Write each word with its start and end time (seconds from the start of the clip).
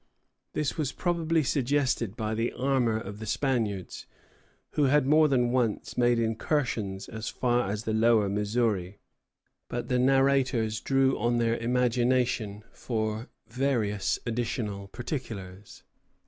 This 0.53 0.79
was 0.79 0.91
probably 0.91 1.43
suggested 1.43 2.17
by 2.17 2.33
the 2.33 2.51
armor 2.53 2.97
of 2.97 3.19
the 3.19 3.27
Spaniards, 3.27 4.07
who 4.71 4.85
had 4.85 5.05
more 5.05 5.27
than 5.27 5.51
once 5.51 5.95
made 5.95 6.17
incursions 6.17 7.07
as 7.07 7.29
far 7.29 7.69
as 7.69 7.83
the 7.83 7.93
lower 7.93 8.27
Missouri; 8.27 8.97
but 9.67 9.89
the 9.89 9.99
narrators 9.99 10.79
drew 10.81 11.19
on 11.19 11.37
their 11.37 11.55
imagination 11.55 12.63
for 12.71 13.29
various 13.47 14.17
additional 14.25 14.87
particulars. 14.87 15.83